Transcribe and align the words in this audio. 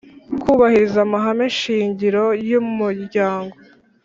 kubahiriza 0.41 0.99
amahame 1.05 1.47
shingiro 1.59 2.25
yumuryango 2.49 3.55